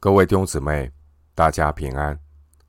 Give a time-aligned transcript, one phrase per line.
[0.00, 0.88] 各位弟兄姊妹，
[1.34, 2.16] 大家平安！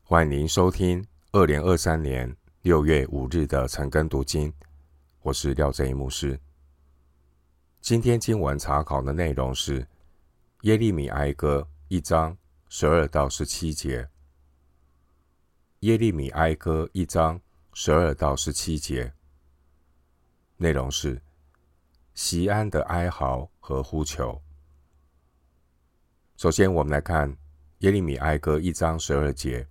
[0.02, 4.52] 欢迎您收听二零二三年六月五日的晨更读经。
[5.22, 6.40] 我是廖正一牧师。
[7.82, 9.88] 今天经文查考的内容是
[10.62, 12.36] 耶利米哀歌一章
[12.68, 14.10] 十二到十七节。
[15.82, 17.40] 耶利米哀歌一章
[17.74, 19.14] 十二到十七节，
[20.58, 21.22] 内容是
[22.16, 24.42] 锡安的哀嚎和呼求。
[26.40, 27.36] 首先，我们来看
[27.80, 29.68] 耶利米哀歌一章十二节：“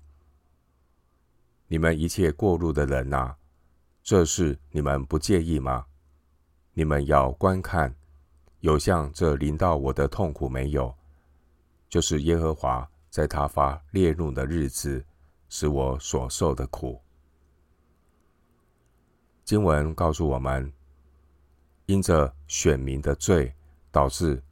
[1.67, 3.35] 你们一切过路的人啊，
[4.03, 5.87] 这事你们不介意吗？
[6.75, 7.97] 你们要观看，
[8.61, 10.95] 有像这临到我的痛苦没有？
[11.89, 15.03] 就是耶和华在他发烈怒的日子，
[15.49, 17.01] 使我所受的苦。”
[19.43, 20.71] 经文告诉我们，
[21.87, 23.55] 因着选民的罪，
[23.91, 24.43] 导致。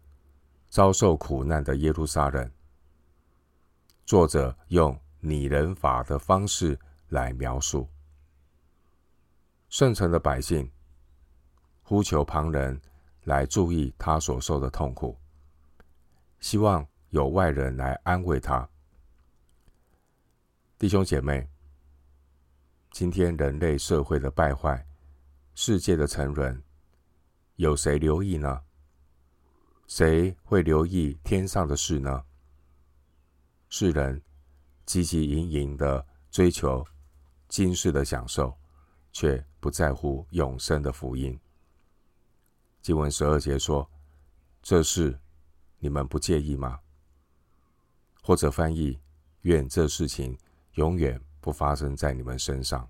[0.76, 2.52] 遭受苦难的耶路撒冷，
[4.04, 6.78] 作者用拟人法的方式
[7.08, 7.88] 来描述。
[9.70, 10.70] 圣城的百姓
[11.82, 12.78] 呼求旁人
[13.24, 15.18] 来注意他所受的痛苦，
[16.40, 18.68] 希望有外人来安慰他。
[20.76, 21.48] 弟兄姐妹，
[22.90, 24.86] 今天人类社会的败坏，
[25.54, 26.62] 世界的沉沦，
[27.54, 28.65] 有谁留意呢？
[29.86, 32.24] 谁会留意天上的事呢？
[33.68, 34.20] 世人
[34.84, 36.84] 汲汲营营的追求
[37.48, 38.56] 今世的享受，
[39.12, 41.38] 却不在乎永生的福音。
[42.82, 43.88] 经文十二节说
[44.60, 45.16] ：“这事
[45.78, 46.80] 你们不介意吗？”
[48.22, 49.00] 或者翻译
[49.42, 50.36] ：“愿这事情
[50.72, 52.88] 永远不发生在你们身上。”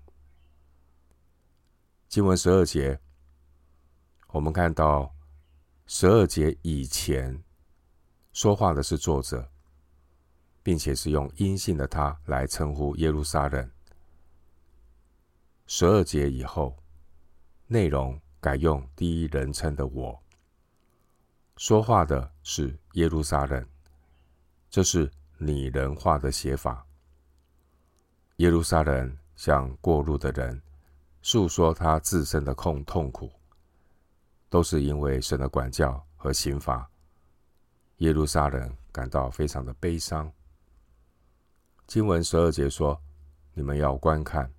[2.09, 2.99] 经文十二节，
[4.29, 5.13] 我们看到。
[5.89, 7.41] 十二节以前
[8.33, 9.49] 说话的是作者，
[10.61, 13.71] 并且是用阴性的他来称呼耶路撒冷。
[15.65, 16.75] 十二节以后，
[17.67, 20.21] 内容改用第一人称的我，
[21.55, 23.65] 说话的是耶路撒冷，
[24.69, 26.85] 这是拟人化的写法。
[28.35, 30.61] 耶路撒冷向过路的人
[31.21, 33.31] 诉说他自身的痛痛苦。
[34.49, 36.89] 都是因为神的管教和刑罚，
[37.97, 40.31] 耶路撒冷感到非常的悲伤。
[41.85, 43.01] 经文十二节说
[43.53, 44.51] ：“你们要观看，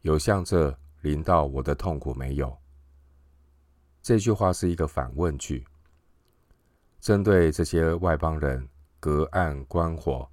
[0.00, 2.56] 有像这临到我的痛苦没有？”
[4.02, 5.64] 这句话是一个反问句，
[7.00, 8.68] 针对这些外邦人
[8.98, 10.28] 隔岸观火，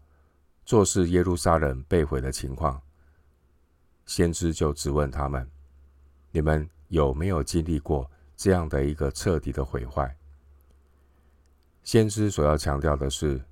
[0.66, 2.81] 坐视耶路撒冷被毁的情况，
[4.08, 5.48] 先知就质问他们
[6.31, 10.16] ：“你们有没有经历过？”这样的一个彻底的毁坏，
[11.84, 13.44] 先知所要强调的是，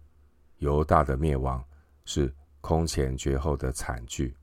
[0.59, 1.61] 犹大的灭亡
[2.05, 4.33] 是空前绝后的惨剧。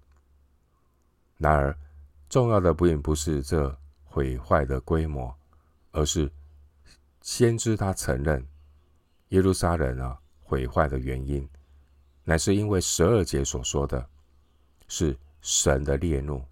[1.38, 1.75] 然而，
[2.28, 5.34] 重要的不并不是这毁坏的规模，
[5.93, 6.31] 而是
[7.22, 8.47] 先知他承认
[9.31, 11.49] 耶路撒冷啊毁坏的原因，
[12.22, 14.06] 乃是因为十二节所说的，
[14.88, 16.44] 是神的烈怒，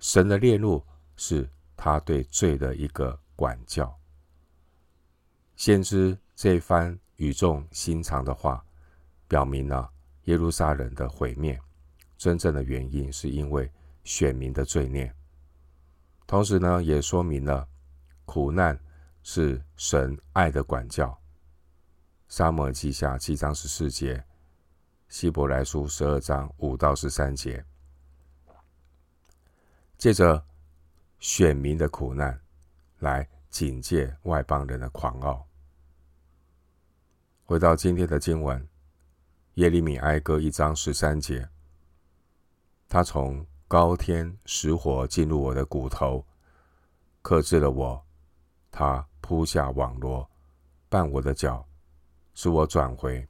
[0.00, 0.82] 神的烈怒
[1.14, 1.46] 是。
[1.86, 3.96] 他对罪的一个管教，
[5.54, 8.60] 先知这番语重心长的话，
[9.28, 9.88] 表明了
[10.24, 11.56] 耶路撒冷的毁灭
[12.18, 13.70] 真正的原因是因为
[14.02, 15.14] 选民的罪孽，
[16.26, 17.68] 同时呢，也说明了
[18.24, 18.76] 苦难
[19.22, 21.16] 是神爱的管教。
[22.26, 24.24] 撒母耳记下七章十四节，
[25.08, 27.64] 希伯来书十二章五到十三节，
[29.96, 30.44] 接着。
[31.18, 32.40] 选民的苦难，
[32.98, 35.46] 来警戒外邦人的狂傲。
[37.44, 38.68] 回到今天的经文，
[39.54, 41.48] 耶利米哀歌一章十三节，
[42.88, 46.26] 他从高天使火进入我的骨头，
[47.22, 48.04] 克制了我。
[48.70, 50.28] 他铺下网罗，
[50.90, 51.66] 绊我的脚，
[52.34, 53.26] 使我转回。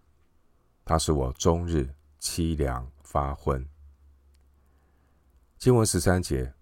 [0.85, 1.89] 他使我终日
[2.21, 3.65] 凄凉发昏。
[5.57, 6.53] 经文十三节。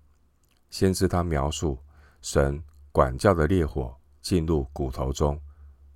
[0.74, 1.78] 先知他描述
[2.20, 2.60] 神
[2.90, 5.40] 管教的烈火进入骨头中，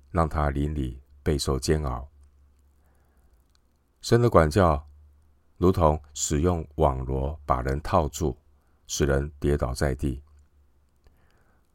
[0.09, 2.09] 让他灵里备受煎熬。
[3.99, 4.81] 神的管教
[5.57, 8.37] 如同使用网罗把人套住，
[8.87, 10.23] 使人跌倒在地，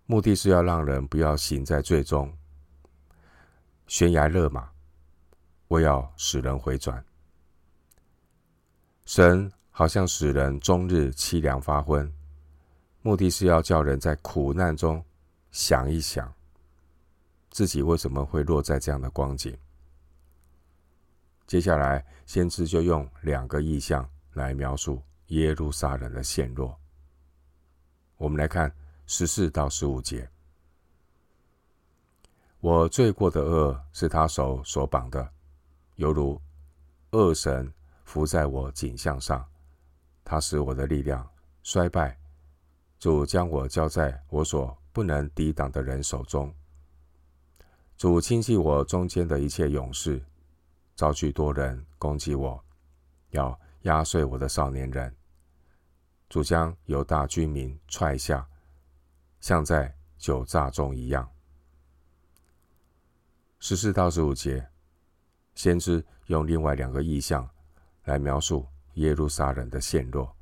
[0.07, 2.35] 目的是要让人不要行在罪中，
[3.87, 4.71] 悬崖勒马，
[5.69, 7.05] 为要使人回转。
[9.05, 12.11] 神好像使人终日凄凉发昏。
[13.07, 15.05] 目的是要叫人在苦难中
[15.51, 16.33] 想一想，
[17.51, 19.55] 自己为什么会落在这样的光景。
[21.47, 26.75] 接下来，先知就用两个意象来描述耶路撒冷的陷落。
[28.17, 28.75] 我们来看
[29.07, 30.27] 十四到十五节：
[32.61, 35.31] 我罪过的恶是他手所绑的，
[35.97, 36.41] 犹如
[37.11, 37.71] 恶神
[38.07, 39.47] 伏在我颈项上，
[40.25, 41.31] 他使我的力量
[41.63, 42.19] 衰败。
[43.05, 46.51] 主将我交在我所不能抵挡的人手中。
[47.99, 50.25] 主轻弃我中间的一切勇士。
[50.97, 52.65] 招聚多人攻击我，
[53.29, 55.15] 要压碎我的少年人。
[56.31, 58.49] 主将犹大居民踹下，
[59.39, 61.31] 像在酒炸中一样。
[63.59, 64.67] 十四到十五节，
[65.55, 67.47] 先知用另外两个意象
[68.05, 70.35] 来描述耶路撒冷的陷落，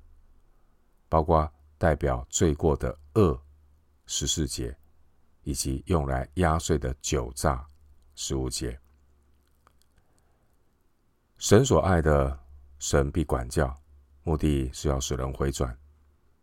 [1.09, 3.37] 包括代表罪过的恶
[4.07, 4.73] 十四节，
[5.43, 7.61] 以及用来压碎的酒醡
[8.15, 8.79] 十五节。
[11.39, 12.39] 神所爱的，
[12.79, 13.77] 神必管教，
[14.23, 15.77] 目的是要使人回转，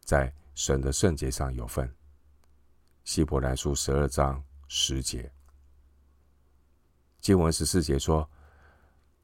[0.02, 1.90] 在神的圣洁上有份。
[3.06, 5.32] 希伯来书十二章十节，
[7.22, 8.30] 经文十四节说：“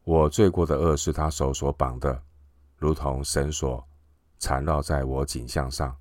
[0.05, 2.23] 我罪过的恶是他手所绑的，
[2.77, 3.85] 如同绳索
[4.39, 5.93] 缠绕在我颈项上。”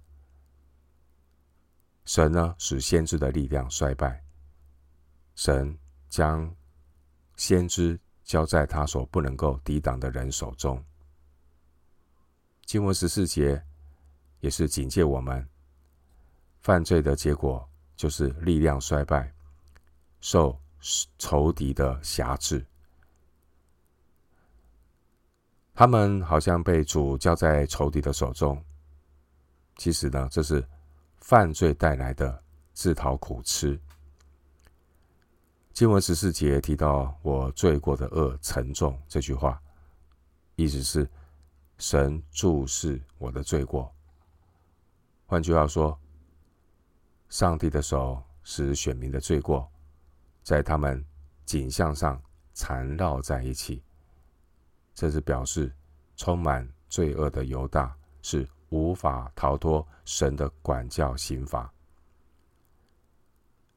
[2.04, 4.22] 神呢，使先知的力量衰败，
[5.34, 5.78] 神
[6.08, 6.54] 将
[7.36, 7.98] 先知。
[8.24, 10.82] 交在他所不能够抵挡的人手中。
[12.64, 13.62] 经文十四节
[14.40, 15.46] 也是警戒我们，
[16.62, 19.30] 犯罪的结果就是力量衰败，
[20.22, 20.58] 受
[21.18, 22.64] 仇敌的辖制。
[25.74, 28.64] 他们好像被主交在仇敌的手中，
[29.76, 30.66] 其实呢，这是
[31.24, 32.44] 犯罪带来的
[32.74, 33.80] 自讨苦吃。
[35.72, 39.58] 经文十四节提到“我罪过的恶沉重”这句话，
[40.54, 41.08] 意思是
[41.78, 43.90] 神注视我的罪过。
[45.24, 45.98] 换句话说，
[47.30, 49.66] 上帝的手使选民的罪过
[50.42, 51.02] 在他们
[51.46, 52.22] 颈项上
[52.52, 53.82] 缠绕在一起，
[54.94, 55.74] 这是表示
[56.16, 61.72] 充满罪恶的犹大是无法逃脱神的管教刑罚。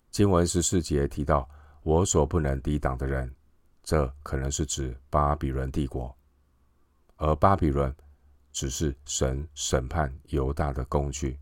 [0.10, 1.48] 经文十四节提到。
[1.84, 3.34] 我所不能抵挡的人，
[3.82, 6.14] 这可能是指巴比伦帝国，
[7.16, 7.96] 而巴比伦
[8.52, 11.40] 只是神审判犹大的工具。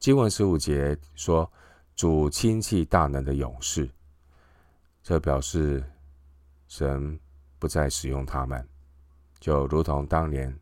[0.00, 1.48] 经文十五节说
[1.94, 3.88] ：“主轻弃大能的勇士”，
[5.00, 5.88] 这表示
[6.66, 7.16] 神
[7.60, 8.68] 不再使用他们，
[9.38, 10.52] 就如同当年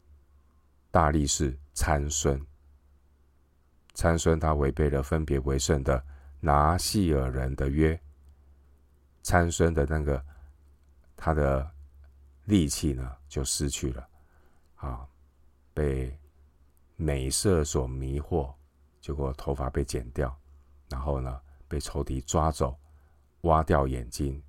[0.93, 2.41] 大力士参孙，
[3.95, 6.05] 参孙他违背了分别为圣的。
[6.45, 7.97] 拿细耳人的约，
[9.23, 10.21] 参孙的那个
[11.17, 11.71] 他的
[12.47, 14.09] 力气呢就失去了，
[14.75, 15.09] 啊，
[15.73, 16.19] 被
[16.97, 18.53] 美色所迷惑，
[19.01, 20.37] 结果头发被剪掉，
[20.89, 22.77] 然后呢被仇敌抓走，
[23.43, 24.43] 挖掉眼睛，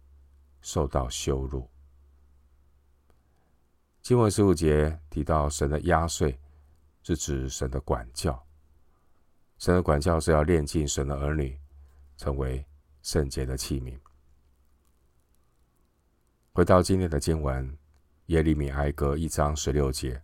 [0.62, 1.70] 受到羞辱。
[4.04, 6.38] 经文十五节提到神的压岁，
[7.02, 8.46] 是指神的管教，
[9.58, 11.58] 神的管教是要炼尽神的儿女。
[12.16, 12.66] 成为
[13.02, 13.98] 圣洁的器皿。
[16.54, 17.78] 回到今天的经文，
[18.28, 20.22] 耶利米哀歌一章十六节：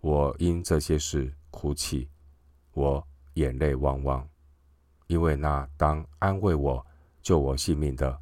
[0.00, 2.08] 我因这些事哭泣，
[2.72, 4.28] 我眼泪汪汪，
[5.06, 6.84] 因为那当安慰我、
[7.22, 8.18] 救我性命的，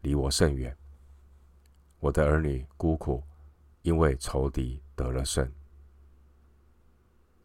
[0.00, 0.74] 离我甚远。
[2.02, 3.22] 我的儿女孤苦，
[3.82, 5.48] 因为仇敌得了胜。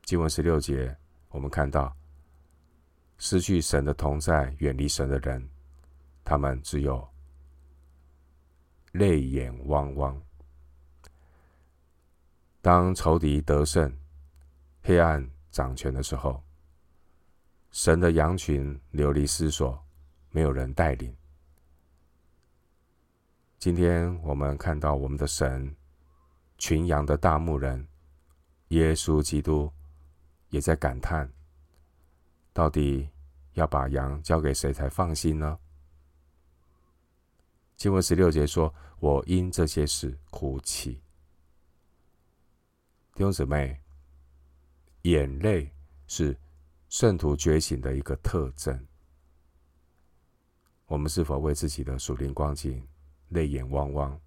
[0.02, 0.98] 经文十六节，
[1.30, 1.96] 我们看到。
[3.20, 5.48] 失去神的同在，远离神的人，
[6.24, 7.08] 他们只有
[8.94, 10.20] 泪眼汪汪。
[12.60, 13.96] 当仇敌得胜、
[14.82, 16.42] 黑暗掌权的时候，
[17.70, 19.80] 神的羊群流离失所，
[20.32, 21.16] 没有人带领。
[23.60, 25.76] 今天我们看到我们的神，
[26.60, 27.88] 群羊的大牧人
[28.68, 29.72] 耶稣基督，
[30.50, 31.28] 也在感叹。
[32.54, 33.10] 到底
[33.54, 35.58] 要把羊交给谁才放心呢？
[37.76, 41.02] 经文十六节说：“我因这些事哭泣。”
[43.16, 43.82] 弟兄姊妹，
[45.02, 45.72] 眼泪
[46.06, 46.38] 是
[46.90, 48.88] 圣徒觉醒的一个特征。
[50.86, 52.88] 我们是否为自己的属灵光景
[53.30, 54.20] 泪眼汪汪，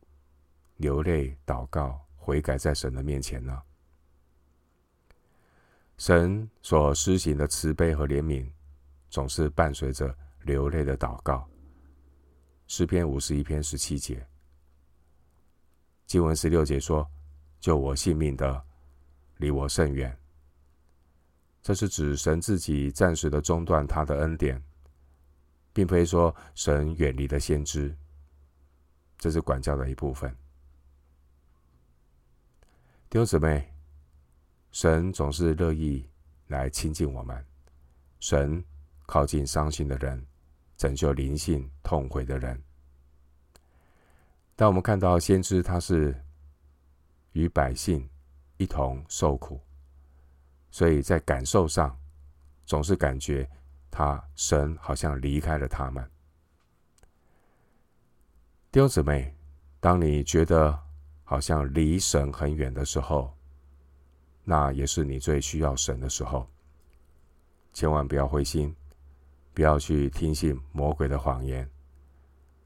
[0.76, 3.62] 流泪祷告、悔改在神的面前呢？
[5.97, 8.50] 神所施行的慈悲和怜悯，
[9.11, 11.47] 总是伴随着流泪的祷告。
[12.66, 14.26] 诗篇五十一篇十七节
[16.07, 17.07] 经文十六节说
[17.61, 18.64] ：“救我性命的，
[19.37, 20.16] 离我甚远。”
[21.62, 24.62] 这是指神自己暂时的中断他的恩典，
[25.73, 27.95] 并非说神远离了先知。
[29.21, 30.35] 这是管教的一部分。
[33.11, 33.71] 弟兄姊妹，
[34.73, 36.09] 神总是乐意
[36.47, 37.45] 来亲近我们，
[38.19, 38.65] 神
[39.05, 40.27] 靠近伤心的人，
[40.77, 42.61] 拯救灵性痛悔的人。
[44.57, 46.19] 当我们看到先知，他是
[47.33, 48.09] 与百姓
[48.57, 49.61] 一同受苦。
[50.71, 51.95] 所以在感受上，
[52.65, 53.47] 总是感觉
[53.91, 56.11] 他神好像离开了他们。
[58.73, 59.35] 弟兄姊妹，
[59.81, 60.79] 当你觉得
[61.25, 63.37] 好像离神很远的时候，
[64.45, 66.49] 那也是你最需要神的时候。
[67.73, 68.73] 千万不要灰心，
[69.53, 71.69] 不要去听信魔鬼的谎言。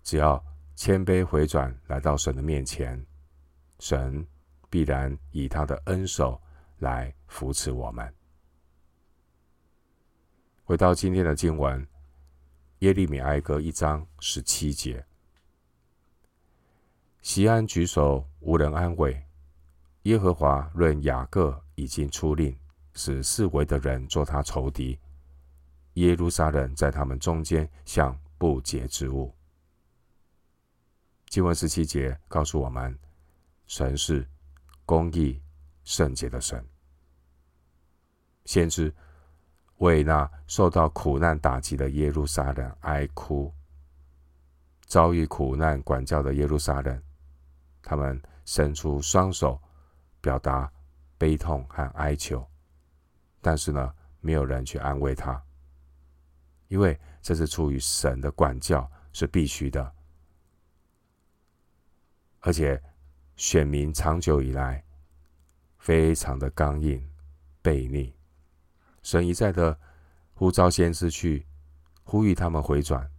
[0.03, 0.45] 只要
[0.75, 3.03] 谦卑回转，来到神的面前，
[3.79, 4.27] 神
[4.69, 6.39] 必然以他的恩手。
[6.81, 8.13] 来扶持我们。
[10.65, 11.87] 回到今天的经文，
[12.81, 15.03] 耶利米哀歌一章十七节：
[17.25, 19.11] 西安举手，无人安慰；
[20.03, 22.55] 耶和华论雅各已经出令，
[22.93, 25.01] 使四围的人作他仇敌。
[25.95, 29.35] 耶路撒冷在他们中间像不洁之物。
[31.31, 32.97] 经文十七节告诉我们，
[33.67, 34.29] 神是
[34.85, 35.41] 公义
[35.83, 36.63] 圣洁的神。
[38.45, 38.95] 先知
[39.79, 43.51] 为那受到苦难打击的耶路撒冷哀哭，
[44.85, 47.03] 遭遇苦难管教的耶路撒冷，
[47.85, 49.61] 他们伸出双手，
[50.21, 50.73] 表达
[51.19, 52.45] 悲痛和哀求，
[53.41, 55.41] 但是呢，没有人去安慰他，
[56.69, 59.95] 因为这是出于神的管教，是必须的，
[62.41, 62.83] 而且
[63.37, 64.83] 选民长久以来
[65.79, 67.07] 非常的刚硬
[67.63, 68.17] 悖逆。
[69.03, 69.79] 神一再的
[70.33, 71.47] 呼召先知去
[72.03, 73.11] 呼吁他们回转，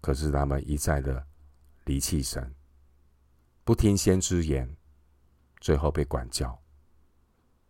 [0.00, 1.24] 可是他们一再的
[1.84, 2.52] 离弃神，
[3.68, 4.66] 不听先知言，
[5.60, 6.58] 最后被管教。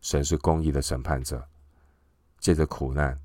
[0.01, 1.45] 神是公义的审判者，
[2.39, 3.21] 借着苦难，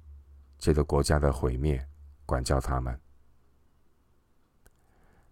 [0.58, 1.88] 借着国家的毁灭，
[2.26, 3.00] 管教他们。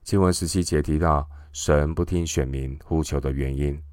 [0.04, 3.84] 经文十七节提到，神不听选民呼求的原因，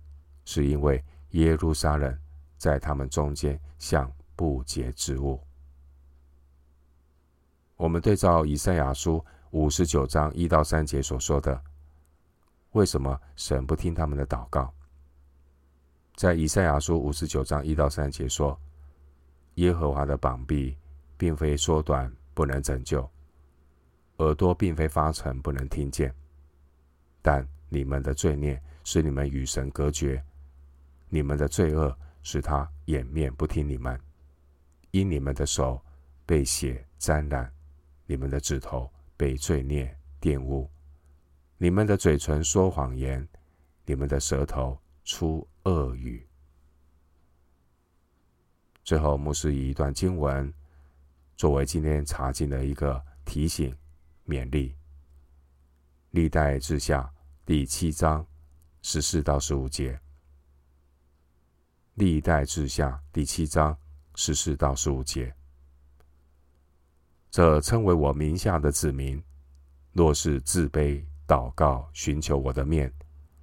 [0.44, 2.14] 是因为耶路撒冷
[2.58, 5.42] 在他们中间像不洁之物。
[7.76, 11.64] 我们对照以赛亚书五十九章一到三节所说的，
[12.72, 14.72] 为什么神不听他们的祷告？
[16.16, 18.58] 在以赛亚书五十九章一到三节说
[19.54, 20.76] ：“耶和华的膀臂
[21.16, 23.08] 并非缩短，不能拯救；
[24.18, 26.14] 耳朵并非发沉，不能听见。
[27.22, 30.22] 但你们的罪孽使你们与神隔绝，
[31.08, 33.98] 你们的罪恶使他掩面不听你们。”
[34.90, 35.80] 因你们的手
[36.24, 37.52] 被血沾染，
[38.06, 40.68] 你们的指头被罪孽玷污，
[41.60, 43.28] 你们的嘴唇说谎言，
[43.84, 46.24] 你们的舌头出恶语。
[48.84, 50.52] 最后，牧师以一段经文
[51.36, 53.76] 作为今天查经的一个提醒
[54.26, 54.74] 勉励：
[56.12, 57.12] 历代志下
[57.44, 58.24] 第七章
[58.80, 60.00] 十四到十五节，
[61.94, 63.76] 历代志下第七章。
[64.20, 65.32] 十四到十五节，
[67.30, 69.22] 这称为我名下的子民，
[69.92, 72.90] 若是自卑祷告，寻求我的面，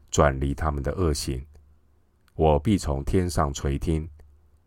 [0.10, 1.46] 转离他们的恶行，
[2.34, 4.10] 我必从天上垂听，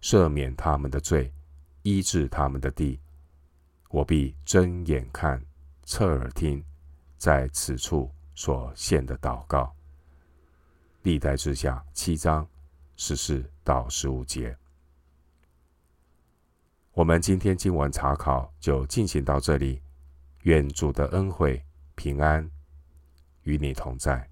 [0.01, 1.33] 赦免他们的罪，
[1.83, 3.01] 医治他们的地。
[3.91, 5.45] 我必睁眼看，
[5.83, 6.65] 侧耳听，
[7.17, 9.75] 在此处所献的祷告。
[11.03, 12.47] 历代志下七章
[12.97, 14.57] 十四到十五节。
[16.93, 19.83] 我们今天经文查考就进行到这里，
[20.43, 21.61] 愿主的恩惠
[21.97, 22.49] 平安
[23.49, 24.29] 与你同在。